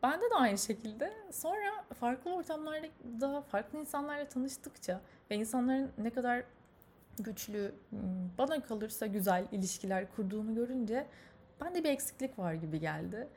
Bende 0.03 0.31
de 0.31 0.35
aynı 0.35 0.59
şekilde. 0.59 1.13
Sonra 1.31 1.85
farklı 2.01 2.35
ortamlarda 2.35 3.41
farklı 3.41 3.79
insanlarla 3.79 4.29
tanıştıkça 4.29 5.01
ve 5.31 5.37
insanların 5.37 5.91
ne 5.99 6.11
kadar 6.11 6.45
güçlü, 7.19 7.75
hmm, 7.91 7.99
bana 8.39 8.63
kalırsa 8.63 9.07
güzel 9.07 9.47
ilişkiler 9.53 10.11
kurduğunu 10.17 10.55
görünce 10.55 11.07
bende 11.61 11.85
bir 11.85 11.89
eksiklik 11.89 12.39
var 12.39 12.55
gibi 12.55 12.81
geldi. 12.81 13.29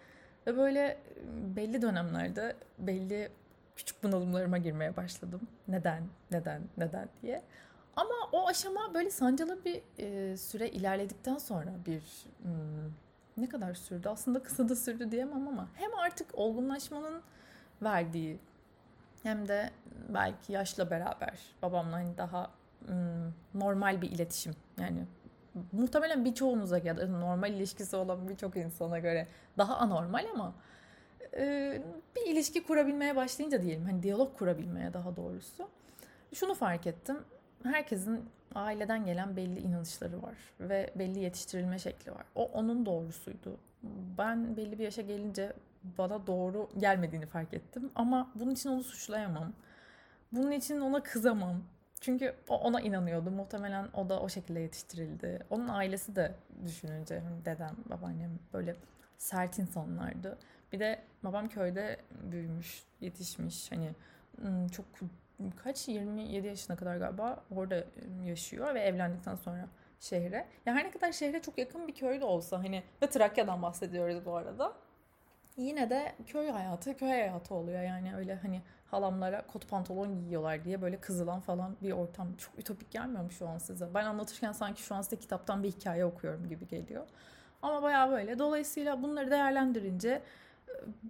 Ve 0.48 0.58
böyle 0.58 0.98
hmm, 1.24 1.56
belli 1.56 1.82
dönemlerde 1.82 2.56
belli 2.78 3.32
küçük 3.76 4.04
bunalımlarıma 4.04 4.58
girmeye 4.58 4.96
başladım. 4.96 5.42
Neden, 5.68 6.04
neden, 6.32 6.62
neden 6.78 7.10
diye. 7.22 7.42
Ama 7.96 8.16
o 8.32 8.48
aşama 8.48 8.94
böyle 8.94 9.10
sancılı 9.12 9.66
bir 9.66 9.82
süre 10.38 10.70
ilerledikten 10.70 11.38
sonra 11.38 11.72
bir 11.86 12.02
hmm, 12.44 12.92
ne 13.38 13.50
kadar 13.50 13.74
sürdü? 13.74 14.10
Aslında 14.10 14.44
kısa 14.44 14.70
da 14.70 14.76
sürdü 14.76 15.12
diyemem 15.12 15.48
ama 15.48 15.68
hem 15.74 15.96
artık 15.96 16.28
olgunlaşmanın 16.34 17.22
verdiği 17.82 18.40
hem 19.24 19.48
de 19.48 19.70
belki 20.10 20.54
yaşla 20.54 20.90
beraber 20.90 21.40
babamla 21.62 21.96
hani 21.96 22.18
daha 22.18 22.52
normal 23.54 24.02
bir 24.02 24.12
iletişim 24.12 24.56
yani 24.80 25.06
muhtemelen 25.72 26.26
birçoğunuza 26.26 26.78
ya 26.78 26.98
da 26.98 27.08
normal 27.08 27.54
ilişkisi 27.54 27.96
olan 27.96 28.30
birçok 28.30 28.58
insana 28.58 29.00
göre 29.00 29.28
daha 29.58 29.78
anormal 29.78 30.26
ama 30.34 30.54
bir 32.16 32.26
ilişki 32.26 32.64
kurabilmeye 32.64 33.16
başlayınca 33.16 33.62
diyelim 33.62 33.86
hani 33.86 34.04
diyalog 34.04 34.38
kurabilmeye 34.38 34.94
daha 34.94 35.16
doğrusu 35.16 35.70
şunu 36.34 36.54
fark 36.54 36.88
ettim 36.88 37.18
herkesin 37.64 38.30
aileden 38.56 39.06
gelen 39.06 39.36
belli 39.36 39.60
inanışları 39.60 40.22
var 40.22 40.36
ve 40.60 40.94
belli 40.96 41.20
yetiştirilme 41.20 41.80
şekli 41.80 42.12
var. 42.12 42.26
O 42.36 42.46
onun 42.46 42.86
doğrusuydu. 42.86 43.58
Ben 44.18 44.58
belli 44.58 44.80
bir 44.80 44.84
yaşa 44.84 45.02
gelince 45.02 45.54
bana 45.98 46.28
doğru 46.28 46.70
gelmediğini 46.78 47.26
fark 47.26 47.54
ettim 47.54 47.92
ama 47.96 48.32
bunun 48.36 48.52
için 48.52 48.70
onu 48.70 48.84
suçlayamam. 48.84 49.54
Bunun 50.32 50.52
için 50.52 50.82
ona 50.82 51.04
kızamam. 51.04 51.64
Çünkü 52.02 52.36
o 52.48 52.58
ona 52.58 52.82
inanıyordu. 52.82 53.32
Muhtemelen 53.32 53.88
o 53.94 54.10
da 54.10 54.22
o 54.22 54.30
şekilde 54.30 54.60
yetiştirildi. 54.60 55.46
Onun 55.50 55.68
ailesi 55.68 56.16
de 56.16 56.36
düşününce 56.66 57.20
hani 57.20 57.46
dedem, 57.46 57.76
babaannem 57.90 58.40
böyle 58.54 58.76
sert 59.18 59.60
insanlardı. 59.60 60.38
Bir 60.74 60.80
de 60.80 61.02
babam 61.24 61.50
köyde 61.50 61.98
büyümüş, 62.32 62.84
yetişmiş. 63.02 63.72
Hani 63.72 63.92
çok 64.72 64.86
kaç 65.64 65.88
27 65.88 66.48
yaşına 66.48 66.76
kadar 66.76 66.98
galiba 66.98 67.44
orada 67.56 67.84
yaşıyor 68.26 68.76
ve 68.76 68.80
evlendikten 68.80 69.36
sonra 69.36 69.68
şehre. 70.00 70.48
Ya 70.66 70.76
her 70.76 70.86
ne 70.86 70.92
kadar 70.92 71.12
şehre 71.12 71.42
çok 71.42 71.58
yakın 71.58 71.88
bir 71.88 71.96
köy 71.96 72.22
de 72.22 72.26
olsa 72.26 72.60
hani 72.60 72.84
ve 73.02 73.08
Trakya'dan 73.10 73.62
bahsediyoruz 73.62 74.26
bu 74.26 74.36
arada. 74.36 74.74
Yine 75.58 75.90
de 75.90 76.16
köy 76.26 76.50
hayatı 76.50 76.98
köy 76.98 77.10
hayatı 77.10 77.54
oluyor 77.54 77.82
yani 77.82 78.16
öyle 78.16 78.36
hani 78.36 78.62
halamlara 78.92 79.48
kot 79.48 79.70
pantolon 79.70 80.20
giyiyorlar 80.20 80.64
diye 80.64 80.82
böyle 80.82 81.00
kızılan 81.00 81.40
falan 81.40 81.76
bir 81.82 81.92
ortam 81.92 82.36
çok 82.36 82.60
ütopik 82.60 82.92
gelmiyor 82.92 83.24
mu 83.24 83.32
şu 83.32 83.48
an 83.48 83.58
size? 83.58 83.94
Ben 83.94 84.06
anlatırken 84.06 84.52
sanki 84.52 84.82
şu 84.82 84.96
an 84.96 85.02
size 85.02 85.16
kitaptan 85.16 85.64
bir 85.64 85.72
hikaye 85.72 86.06
okuyorum 86.06 86.50
gibi 86.50 86.68
geliyor. 86.68 87.06
Ama 87.62 87.84
bayağı 87.84 88.12
böyle. 88.12 88.40
Dolayısıyla 88.40 89.04
bunları 89.04 89.32
değerlendirince 89.32 90.22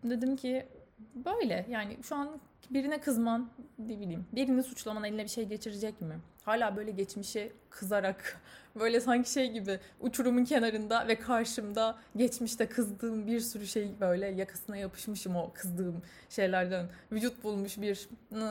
dedim 0.04 0.36
ki 0.36 0.68
böyle 1.16 1.66
yani 1.70 1.98
şu 2.04 2.16
an 2.16 2.40
birine 2.70 3.02
kızman 3.02 3.50
ne 3.80 4.00
bileyim 4.00 4.26
birini 4.32 4.64
suçlaman 4.64 5.04
eline 5.04 5.24
bir 5.24 5.30
şey 5.30 5.46
geçirecek 5.46 6.02
mi? 6.02 6.20
Hala 6.44 6.76
böyle 6.76 6.92
geçmişe 6.92 7.52
kızarak 7.70 8.42
böyle 8.80 9.00
sanki 9.00 9.32
şey 9.32 9.52
gibi 9.52 9.80
uçurumun 10.00 10.44
kenarında 10.44 11.08
ve 11.08 11.20
karşımda 11.20 11.98
geçmişte 12.16 12.70
kızdığım 12.70 13.28
bir 13.28 13.40
sürü 13.40 13.68
şey 13.68 13.92
böyle 14.00 14.28
yakasına 14.28 14.78
yapışmışım 14.78 15.36
o 15.36 15.52
kızdığım 15.54 16.02
şeylerden 16.30 16.90
vücut 17.12 17.44
bulmuş 17.44 17.82
bir 17.82 18.10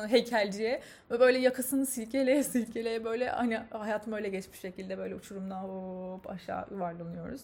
heykelciye 0.09 0.83
ve 1.11 1.21
böyle 1.21 1.39
yakasını 1.39 1.87
silkeleye 1.87 2.43
silkeleye 2.45 3.05
böyle 3.05 3.29
hani 3.29 3.57
hayatım 3.71 4.13
öyle 4.13 4.29
geçmiş 4.29 4.61
şekilde 4.61 4.99
böyle 4.99 5.15
uçurumdan 5.15 5.63
hop 5.63 6.31
aşağı 6.31 6.67
yuvarlanıyoruz. 6.71 7.41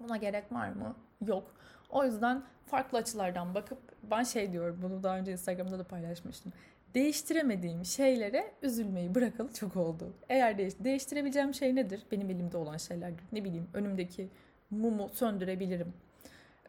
Buna 0.00 0.16
gerek 0.16 0.52
var 0.52 0.68
mı? 0.68 0.96
Yok. 1.26 1.54
O 1.90 2.04
yüzden 2.04 2.42
farklı 2.66 2.98
açılardan 2.98 3.54
bakıp 3.54 3.78
ben 4.10 4.22
şey 4.22 4.52
diyorum 4.52 4.78
bunu 4.82 5.02
daha 5.02 5.18
önce 5.18 5.32
Instagram'da 5.32 5.78
da 5.78 5.84
paylaşmıştım. 5.84 6.52
Değiştiremediğim 6.94 7.84
şeylere 7.84 8.52
üzülmeyi 8.62 9.14
bırakalı 9.14 9.52
çok 9.52 9.76
oldu. 9.76 10.12
Eğer 10.28 10.58
değiş 10.58 10.74
değiştirebileceğim 10.80 11.54
şey 11.54 11.74
nedir? 11.74 12.02
Benim 12.12 12.30
elimde 12.30 12.56
olan 12.56 12.76
şeyler. 12.76 13.12
Ne 13.32 13.44
bileyim 13.44 13.68
önümdeki 13.74 14.28
mumu 14.70 15.08
söndürebilirim. 15.08 15.92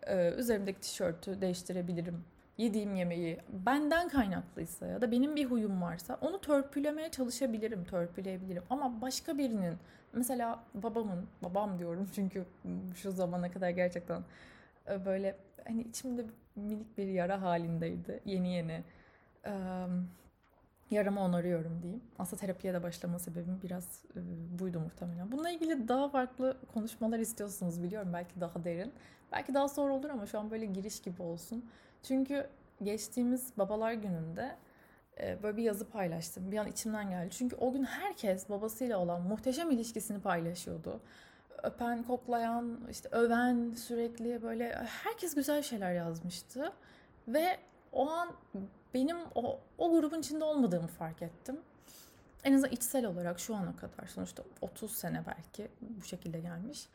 Ee, 0.07 0.33
üzerimdeki 0.37 0.79
tişörtü 0.79 1.41
değiştirebilirim. 1.41 2.23
Yediğim 2.57 2.95
yemeği 2.95 3.39
benden 3.49 4.09
kaynaklıysa 4.09 4.87
ya 4.87 5.01
da 5.01 5.11
benim 5.11 5.35
bir 5.35 5.45
huyum 5.45 5.81
varsa 5.81 6.17
onu 6.21 6.41
törpülemeye 6.41 7.11
çalışabilirim, 7.11 7.85
törpüleyebilirim. 7.85 8.63
Ama 8.69 9.01
başka 9.01 9.37
birinin 9.37 9.77
mesela 10.13 10.63
babamın, 10.73 11.27
babam 11.43 11.79
diyorum 11.79 12.09
çünkü 12.15 12.45
şu 12.95 13.11
zamana 13.11 13.51
kadar 13.51 13.69
gerçekten 13.69 14.21
e, 14.89 15.05
böyle 15.05 15.35
hani 15.67 15.81
içimde 15.81 16.25
minik 16.55 16.97
bir 16.97 17.07
yara 17.07 17.41
halindeydi 17.41 18.19
yeni 18.25 18.53
yeni. 18.53 18.83
Ee, 19.45 19.51
yaramı 20.91 21.21
onarıyorum 21.21 21.79
diyeyim. 21.83 22.01
Aslında 22.19 22.39
terapiye 22.39 22.73
de 22.73 22.83
başlama 22.83 23.19
sebebim 23.19 23.59
biraz 23.63 24.01
e, 24.15 24.19
buydu 24.59 24.79
muhtemelen. 24.79 25.31
Bununla 25.31 25.49
ilgili 25.49 25.87
daha 25.87 26.09
farklı 26.09 26.57
konuşmalar 26.73 27.19
istiyorsunuz 27.19 27.83
biliyorum. 27.83 28.09
Belki 28.13 28.41
daha 28.41 28.63
derin. 28.63 28.93
Belki 29.31 29.53
daha 29.53 29.67
sonra 29.67 29.93
olur 29.93 30.09
ama 30.09 30.25
şu 30.25 30.39
an 30.39 30.51
böyle 30.51 30.65
giriş 30.65 31.01
gibi 31.01 31.21
olsun. 31.21 31.65
Çünkü 32.03 32.49
geçtiğimiz 32.83 33.57
babalar 33.57 33.93
gününde 33.93 34.55
e, 35.19 35.43
böyle 35.43 35.57
bir 35.57 35.63
yazı 35.63 35.89
paylaştım. 35.89 36.51
Bir 36.51 36.57
an 36.57 36.67
içimden 36.67 37.09
geldi. 37.09 37.29
Çünkü 37.31 37.55
o 37.55 37.71
gün 37.71 37.83
herkes 37.83 38.49
babasıyla 38.49 38.97
olan 38.97 39.21
muhteşem 39.21 39.71
ilişkisini 39.71 40.21
paylaşıyordu 40.21 41.01
öpen, 41.63 42.03
koklayan, 42.03 42.79
işte 42.89 43.09
öven 43.11 43.71
sürekli 43.71 44.41
böyle 44.41 44.75
herkes 45.03 45.35
güzel 45.35 45.61
şeyler 45.61 45.93
yazmıştı. 45.93 46.73
Ve 47.27 47.57
o 47.91 48.09
an 48.09 48.29
benim 48.93 49.17
o, 49.35 49.59
o 49.77 49.91
grubun 49.91 50.19
içinde 50.19 50.43
olmadığımı 50.43 50.87
fark 50.87 51.21
ettim. 51.21 51.59
En 52.43 52.53
azından 52.53 52.71
içsel 52.71 53.05
olarak 53.05 53.39
şu 53.39 53.55
ana 53.55 53.75
kadar 53.75 54.07
sonuçta 54.07 54.43
30 54.61 54.91
sene 54.95 55.23
belki 55.27 55.71
bu 55.81 56.05
şekilde 56.05 56.39
gelmiş. 56.39 56.89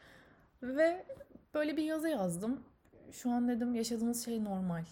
Ve 0.62 1.06
böyle 1.54 1.76
bir 1.76 1.82
yazı 1.82 2.08
yazdım. 2.08 2.64
Şu 3.12 3.30
an 3.30 3.48
dedim 3.48 3.74
yaşadığınız 3.74 4.24
şey 4.24 4.44
normal. 4.44 4.84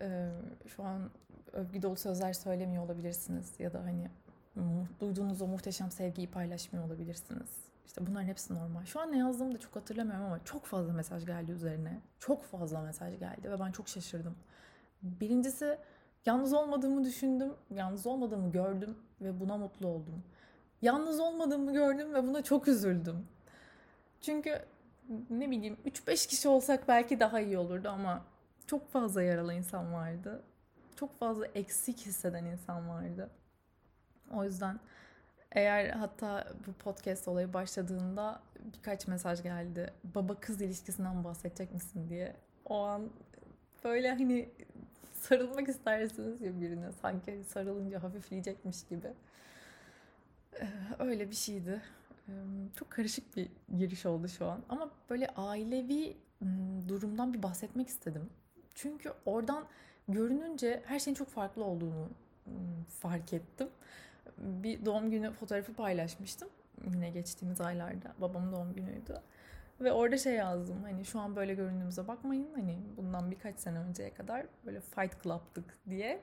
Ee, 0.00 0.30
şu 0.66 0.82
an 0.82 1.10
övgü 1.52 1.82
dolu 1.82 1.96
sözler 1.96 2.32
söylemiyor 2.32 2.84
olabilirsiniz 2.84 3.60
ya 3.60 3.72
da 3.72 3.84
hani 3.84 4.10
duyduğunuz 5.00 5.42
o 5.42 5.46
muhteşem 5.46 5.90
sevgiyi 5.90 6.30
paylaşmıyor 6.30 6.86
olabilirsiniz 6.86 7.70
işte 7.90 8.06
bunların 8.06 8.26
hepsi 8.26 8.54
normal. 8.54 8.84
Şu 8.84 9.00
an 9.00 9.12
ne 9.12 9.18
yazdığımı 9.18 9.54
da 9.54 9.58
çok 9.58 9.76
hatırlamıyorum 9.76 10.24
ama 10.24 10.44
çok 10.44 10.64
fazla 10.64 10.92
mesaj 10.92 11.26
geldi 11.26 11.52
üzerine. 11.52 12.00
Çok 12.18 12.42
fazla 12.42 12.80
mesaj 12.80 13.18
geldi 13.18 13.50
ve 13.50 13.60
ben 13.60 13.72
çok 13.72 13.88
şaşırdım. 13.88 14.36
Birincisi 15.02 15.78
yalnız 16.26 16.52
olmadığımı 16.52 17.04
düşündüm, 17.04 17.52
yalnız 17.70 18.06
olmadığımı 18.06 18.52
gördüm 18.52 18.96
ve 19.20 19.40
buna 19.40 19.56
mutlu 19.56 19.86
oldum. 19.86 20.24
Yalnız 20.82 21.20
olmadığımı 21.20 21.72
gördüm 21.72 22.14
ve 22.14 22.26
buna 22.26 22.42
çok 22.42 22.68
üzüldüm. 22.68 23.26
Çünkü 24.20 24.62
ne 25.30 25.50
bileyim 25.50 25.76
3-5 25.86 26.28
kişi 26.28 26.48
olsak 26.48 26.88
belki 26.88 27.20
daha 27.20 27.40
iyi 27.40 27.58
olurdu 27.58 27.88
ama 27.88 28.24
çok 28.66 28.92
fazla 28.92 29.22
yaralı 29.22 29.54
insan 29.54 29.92
vardı. 29.92 30.42
Çok 30.96 31.18
fazla 31.18 31.46
eksik 31.46 31.98
hisseden 31.98 32.44
insan 32.44 32.88
vardı. 32.88 33.30
O 34.34 34.44
yüzden 34.44 34.80
eğer 35.52 35.90
hatta 35.90 36.48
bu 36.66 36.72
podcast 36.72 37.28
olayı 37.28 37.52
başladığında 37.52 38.42
birkaç 38.74 39.06
mesaj 39.06 39.42
geldi. 39.42 39.92
Baba 40.04 40.40
kız 40.40 40.62
ilişkisinden 40.62 41.24
bahsedecek 41.24 41.74
misin 41.74 42.08
diye. 42.08 42.36
O 42.64 42.82
an 42.82 43.10
böyle 43.84 44.10
hani 44.10 44.48
sarılmak 45.12 45.68
istersiniz 45.68 46.40
ya 46.40 46.60
birine. 46.60 46.92
Sanki 47.02 47.44
sarılınca 47.48 48.02
hafifleyecekmiş 48.02 48.84
gibi. 48.88 49.12
Öyle 50.98 51.30
bir 51.30 51.36
şeydi. 51.36 51.82
Çok 52.76 52.90
karışık 52.90 53.36
bir 53.36 53.48
giriş 53.78 54.06
oldu 54.06 54.28
şu 54.28 54.46
an. 54.46 54.62
Ama 54.68 54.90
böyle 55.10 55.28
ailevi 55.28 56.16
durumdan 56.88 57.34
bir 57.34 57.42
bahsetmek 57.42 57.88
istedim. 57.88 58.30
Çünkü 58.74 59.12
oradan 59.26 59.64
görününce 60.08 60.82
her 60.86 60.98
şeyin 60.98 61.14
çok 61.14 61.28
farklı 61.28 61.64
olduğunu 61.64 62.08
fark 62.88 63.32
ettim 63.32 63.68
bir 64.40 64.84
doğum 64.84 65.10
günü 65.10 65.32
fotoğrafı 65.32 65.74
paylaşmıştım. 65.74 66.48
Yine 66.92 67.10
geçtiğimiz 67.10 67.60
aylarda. 67.60 68.14
Babamın 68.18 68.52
doğum 68.52 68.74
günüydü. 68.74 69.20
Ve 69.80 69.92
orada 69.92 70.18
şey 70.18 70.34
yazdım 70.34 70.82
hani 70.82 71.04
şu 71.04 71.20
an 71.20 71.36
böyle 71.36 71.54
göründüğümüze 71.54 72.08
bakmayın 72.08 72.48
hani 72.54 72.78
bundan 72.96 73.30
birkaç 73.30 73.58
sene 73.58 73.78
önceye 73.78 74.14
kadar 74.14 74.46
böyle 74.66 74.80
Fight 74.80 75.22
Club'tık 75.22 75.78
diye. 75.90 76.20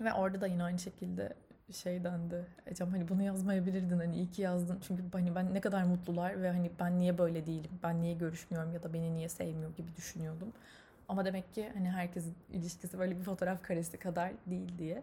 Ve 0.00 0.12
orada 0.12 0.40
da 0.40 0.46
yine 0.46 0.62
aynı 0.62 0.78
şekilde 0.78 1.34
şey 1.72 2.04
dendi. 2.04 2.46
Ecem 2.66 2.90
hani 2.90 3.08
bunu 3.08 3.22
yazmayabilirdin 3.22 3.98
hani 3.98 4.16
iyi 4.16 4.30
ki 4.30 4.42
yazdın. 4.42 4.78
Çünkü 4.80 5.02
hani 5.12 5.34
ben 5.34 5.54
ne 5.54 5.60
kadar 5.60 5.84
mutlular 5.84 6.42
ve 6.42 6.50
hani 6.50 6.70
ben 6.80 6.98
niye 6.98 7.18
böyle 7.18 7.46
değilim, 7.46 7.70
ben 7.82 8.02
niye 8.02 8.14
görüşmüyorum 8.14 8.72
ya 8.72 8.82
da 8.82 8.92
beni 8.92 9.14
niye 9.14 9.28
sevmiyor 9.28 9.76
gibi 9.76 9.96
düşünüyordum. 9.96 10.52
Ama 11.08 11.24
demek 11.24 11.54
ki 11.54 11.70
hani 11.74 11.90
herkesin 11.90 12.34
ilişkisi 12.52 12.98
böyle 12.98 13.18
bir 13.18 13.22
fotoğraf 13.22 13.62
karesi 13.62 13.98
kadar 13.98 14.32
değil 14.46 14.78
diye. 14.78 15.02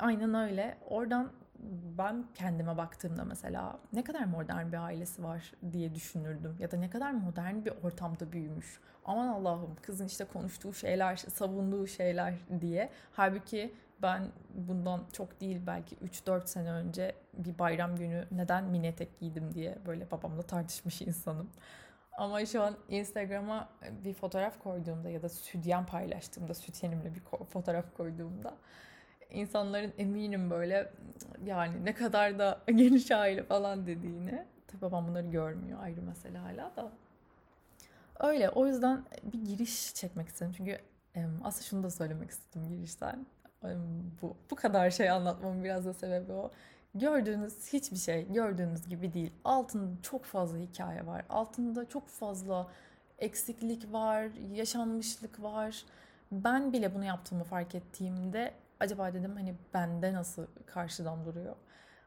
Aynen 0.00 0.34
öyle. 0.34 0.78
Oradan 0.88 1.30
ben 1.98 2.24
kendime 2.34 2.76
baktığımda 2.76 3.24
mesela 3.24 3.78
ne 3.92 4.04
kadar 4.04 4.24
modern 4.24 4.72
bir 4.72 4.84
ailesi 4.84 5.22
var 5.24 5.52
diye 5.72 5.94
düşünürdüm. 5.94 6.56
Ya 6.58 6.70
da 6.70 6.76
ne 6.76 6.90
kadar 6.90 7.10
modern 7.10 7.64
bir 7.64 7.72
ortamda 7.82 8.32
büyümüş. 8.32 8.80
Aman 9.04 9.28
Allah'ım 9.28 9.76
kızın 9.82 10.06
işte 10.06 10.24
konuştuğu 10.24 10.74
şeyler, 10.74 11.16
savunduğu 11.16 11.86
şeyler 11.86 12.34
diye. 12.60 12.90
Halbuki 13.12 13.74
ben 14.02 14.32
bundan 14.50 15.04
çok 15.12 15.40
değil 15.40 15.60
belki 15.66 15.96
3-4 15.96 16.46
sene 16.46 16.72
önce 16.72 17.14
bir 17.34 17.58
bayram 17.58 17.96
günü 17.96 18.26
neden 18.30 18.64
mini 18.64 18.86
etek 18.86 19.20
giydim 19.20 19.54
diye 19.54 19.78
böyle 19.86 20.10
babamla 20.10 20.42
tartışmış 20.42 21.02
insanım. 21.02 21.50
Ama 22.18 22.46
şu 22.46 22.62
an 22.62 22.76
Instagram'a 22.88 23.68
bir 24.04 24.14
fotoğraf 24.14 24.58
koyduğumda 24.58 25.08
ya 25.10 25.22
da 25.22 25.28
sütyen 25.28 25.86
paylaştığımda, 25.86 26.54
sütyenimle 26.54 27.14
bir 27.14 27.20
fotoğraf 27.44 27.96
koyduğumda 27.96 28.54
insanların 29.30 29.92
eminim 29.98 30.50
böyle 30.50 30.92
yani 31.44 31.84
ne 31.84 31.94
kadar 31.94 32.38
da 32.38 32.60
geniş 32.74 33.10
aile 33.10 33.44
falan 33.44 33.86
dediğini. 33.86 34.46
Tabii 34.66 34.80
babam 34.80 35.08
bunları 35.08 35.26
görmüyor 35.26 35.78
ayrı 35.82 36.02
mesele 36.02 36.38
hala 36.38 36.76
da. 36.76 36.92
Öyle 38.20 38.50
o 38.50 38.66
yüzden 38.66 39.04
bir 39.22 39.44
giriş 39.44 39.94
çekmek 39.94 40.28
istedim. 40.28 40.52
Çünkü 40.56 40.78
aslında 41.44 41.64
şunu 41.64 41.82
da 41.82 41.90
söylemek 41.90 42.30
istedim 42.30 42.68
girişten. 42.68 43.26
Bu, 44.22 44.36
bu 44.50 44.56
kadar 44.56 44.90
şey 44.90 45.10
anlatmamın 45.10 45.64
biraz 45.64 45.86
da 45.86 45.92
sebebi 45.92 46.32
o. 46.32 46.50
Gördüğünüz 46.94 47.72
hiçbir 47.72 47.96
şey 47.96 48.32
gördüğünüz 48.32 48.88
gibi 48.88 49.12
değil. 49.12 49.32
Altında 49.44 50.02
çok 50.02 50.24
fazla 50.24 50.58
hikaye 50.58 51.06
var. 51.06 51.24
Altında 51.28 51.88
çok 51.88 52.08
fazla 52.08 52.66
eksiklik 53.18 53.92
var, 53.92 54.28
yaşanmışlık 54.54 55.42
var. 55.42 55.84
Ben 56.32 56.72
bile 56.72 56.94
bunu 56.94 57.04
yaptığımı 57.04 57.44
fark 57.44 57.74
ettiğimde 57.74 58.54
acaba 58.80 59.12
dedim 59.14 59.36
hani 59.36 59.54
bende 59.74 60.12
nasıl 60.12 60.46
karşıdan 60.66 61.24
duruyor. 61.24 61.56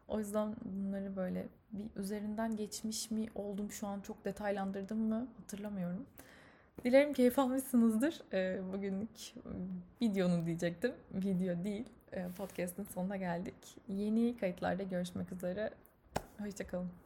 O 0.08 0.20
yüzden 0.20 0.56
bunları 0.66 1.16
böyle 1.16 1.48
bir 1.72 2.02
üzerinden 2.02 2.56
geçmiş 2.56 3.12
mi 3.12 3.28
oldum 3.36 3.72
şu 3.72 3.88
an 3.88 4.00
çok 4.02 4.26
detaylandırdım 4.26 5.00
mı 5.00 5.28
hatırlamıyorum. 5.38 6.06
Dilerim 6.86 7.14
keyif 7.14 7.40
almışsınızdır. 7.40 8.22
Ee, 8.34 8.60
bugünlük 8.74 9.34
videonun 10.02 10.46
diyecektim. 10.46 10.94
Video 11.14 11.64
değil. 11.64 11.86
Podcast'ın 12.38 12.84
sonuna 12.84 13.18
geldik. 13.18 13.56
Yeni 13.88 14.38
kayıtlarda 14.38 14.84
görüşmek 14.84 15.32
üzere. 15.32 15.70
Hoşçakalın. 16.40 17.01